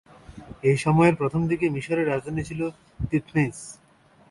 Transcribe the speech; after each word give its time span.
এই 0.63 0.77
সময়ের 0.77 1.15
প্রথমদিকে 1.15 1.65
মিশরের 1.69 2.09
রাজধানী 2.09 2.41
ছিল 2.43 2.61
তিথনিস। 3.11 3.57